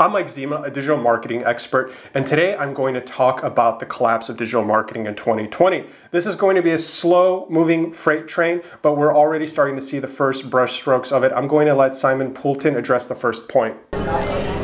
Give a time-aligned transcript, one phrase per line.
[0.00, 3.86] I'm Mike Zima, a digital marketing expert, and today I'm going to talk about the
[3.86, 5.86] collapse of digital marketing in 2020.
[6.12, 9.80] This is going to be a slow moving freight train, but we're already starting to
[9.80, 11.32] see the first brushstrokes of it.
[11.34, 13.76] I'm going to let Simon Poulton address the first point.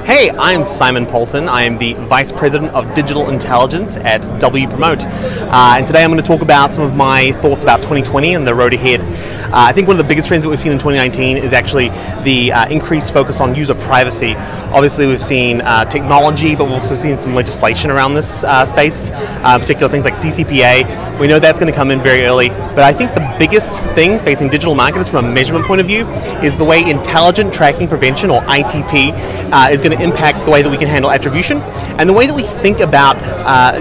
[0.05, 1.49] Hey, I'm Simon Poulton.
[1.49, 5.07] I am the Vice President of Digital Intelligence at Wpromote.
[5.07, 8.47] Uh, and today I'm going to talk about some of my thoughts about 2020 and
[8.47, 9.01] the road ahead.
[9.01, 11.89] Uh, I think one of the biggest trends that we've seen in 2019 is actually
[12.23, 14.35] the uh, increased focus on user privacy.
[14.75, 19.11] Obviously, we've seen uh, technology, but we've also seen some legislation around this uh, space,
[19.13, 21.19] uh, particular things like CCPA.
[21.19, 24.19] We know that's going to come in very early, but I think the biggest thing
[24.19, 26.07] facing digital marketers from a measurement point of view
[26.43, 30.71] is the way intelligent tracking prevention, or ITP, is going to impact the way that
[30.71, 31.59] we can handle attribution
[31.99, 33.17] and the way that we think about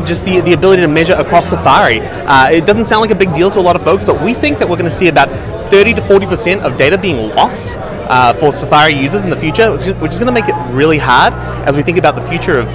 [0.06, 1.98] just the, the ability to measure across Safari.
[2.56, 4.60] it doesn't sound like a big deal to a lot of folks, but we think
[4.60, 5.30] that we're going to see about
[5.70, 9.88] 30 to 40% of data being lost uh, for Safari users in the future, which
[9.88, 11.34] is going to make it really hard
[11.68, 12.68] as we think about the future of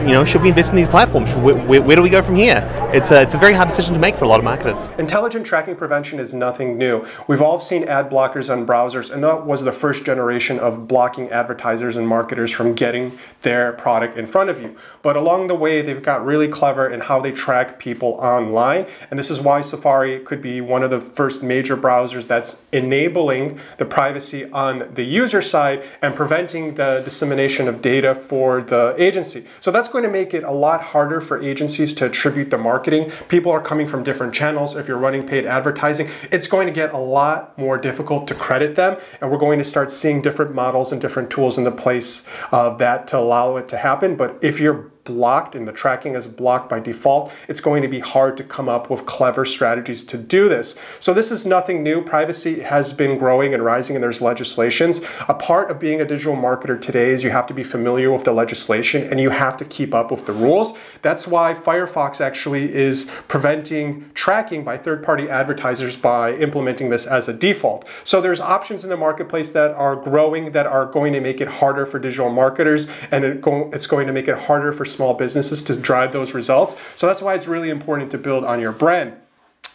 [0.00, 1.34] you know, should we invest in these platforms?
[1.34, 2.66] Where, where, where, do we go from here?
[2.94, 4.90] It's a, it's a very hard decision to make for a lot of marketers.
[4.98, 7.06] Intelligent tracking prevention is nothing new.
[7.26, 11.30] We've all seen ad blockers on browsers, and that was the first generation of blocking
[11.30, 14.76] advertisers and marketers from getting their product in front of you.
[15.02, 19.18] But along the way, they've got really clever in how they track people online, and
[19.18, 23.84] this is why Safari could be one of the first major browsers that's enabling the
[23.84, 29.44] privacy on the user side and preventing the dissemination of data for the agency.
[29.60, 32.58] So that's that's going to make it a lot harder for agencies to attribute the
[32.58, 33.10] marketing.
[33.28, 34.76] People are coming from different channels.
[34.76, 38.74] If you're running paid advertising, it's going to get a lot more difficult to credit
[38.74, 38.98] them.
[39.22, 42.76] And we're going to start seeing different models and different tools in the place of
[42.80, 44.14] that to allow it to happen.
[44.14, 47.98] But if you're blocked and the tracking is blocked by default, it's going to be
[47.98, 50.76] hard to come up with clever strategies to do this.
[51.00, 52.02] So this is nothing new.
[52.02, 55.00] Privacy has been growing and rising and there's legislations.
[55.28, 58.24] A part of being a digital marketer today is you have to be familiar with
[58.24, 60.74] the legislation and you have to keep up with the rules.
[61.00, 67.32] That's why Firefox actually is preventing tracking by third-party advertisers by implementing this as a
[67.32, 67.88] default.
[68.04, 71.48] So there's options in the marketplace that are growing that are going to make it
[71.48, 75.80] harder for digital marketers and it's going to make it harder for small businesses to
[75.80, 76.74] drive those results.
[76.96, 79.14] So that's why it's really important to build on your brand.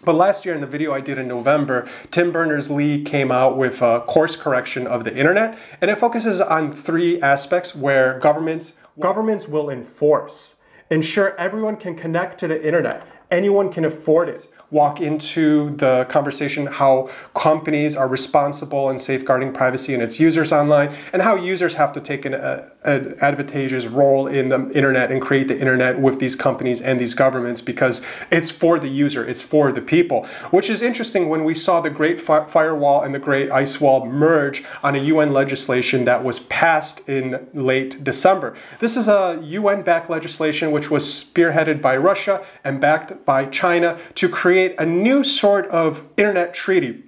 [0.03, 3.81] But last year in the video I did in November, Tim Berners-Lee came out with
[3.81, 9.47] a course correction of the internet, and it focuses on three aspects where governments governments
[9.47, 10.57] will enforce,
[10.89, 14.47] ensure everyone can connect to the internet, anyone can afford it.
[14.71, 20.95] Walk into the conversation how companies are responsible in safeguarding privacy and its users online,
[21.13, 25.21] and how users have to take an, uh, an advantageous role in the internet and
[25.21, 28.01] create the internet with these companies and these governments because
[28.31, 30.25] it's for the user, it's for the people.
[30.49, 34.05] Which is interesting when we saw the Great fi- Firewall and the Great Ice Wall
[34.05, 38.55] merge on a UN legislation that was passed in late December.
[38.79, 43.99] This is a UN backed legislation which was spearheaded by Russia and backed by China
[44.15, 47.03] to create a new sort of internet treaty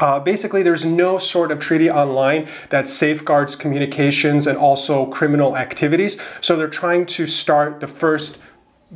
[0.00, 6.20] uh, basically, there's no sort of treaty online that safeguards communications and also criminal activities.
[6.40, 8.38] So they're trying to start the first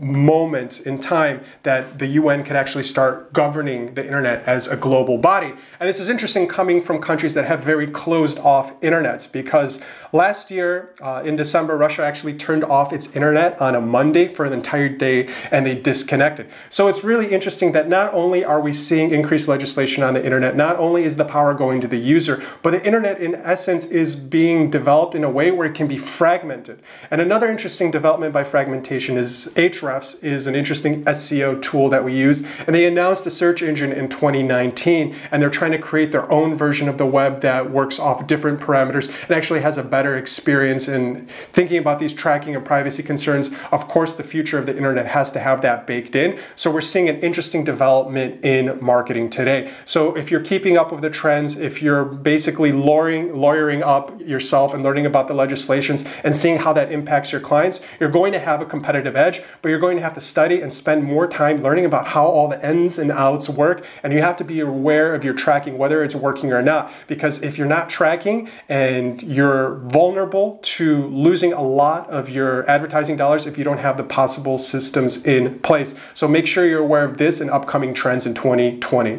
[0.00, 5.18] moment in time that the UN could actually start governing the internet as a global
[5.18, 5.52] body.
[5.80, 9.82] And this is interesting coming from countries that have very closed off internets because
[10.12, 14.44] last year uh, in December, Russia actually turned off its internet on a Monday for
[14.44, 16.48] an entire day and they disconnected.
[16.68, 20.54] So it's really interesting that not only are we seeing increased legislation on the internet,
[20.54, 24.14] not only is the power going to the user, but the internet in essence is
[24.14, 26.80] being developed in a way where it can be fragmented.
[27.10, 32.04] And another interesting development by fragmentation is Ahrefs Ahrefs is an interesting SEO tool that
[32.04, 32.44] we use.
[32.66, 36.54] And they announced the search engine in 2019, and they're trying to create their own
[36.54, 40.88] version of the web that works off different parameters and actually has a better experience
[40.88, 43.50] in thinking about these tracking and privacy concerns.
[43.72, 46.38] Of course, the future of the internet has to have that baked in.
[46.54, 49.72] So we're seeing an interesting development in marketing today.
[49.84, 54.74] So if you're keeping up with the trends, if you're basically lawyering, lawyering up yourself
[54.74, 58.38] and learning about the legislations and seeing how that impacts your clients, you're going to
[58.38, 61.28] have a competitive edge, but you're you're going to have to study and spend more
[61.28, 63.84] time learning about how all the ins and outs work.
[64.02, 66.92] And you have to be aware of your tracking, whether it's working or not.
[67.06, 73.16] Because if you're not tracking and you're vulnerable to losing a lot of your advertising
[73.16, 75.94] dollars if you don't have the possible systems in place.
[76.12, 79.14] So make sure you're aware of this and upcoming trends in 2020.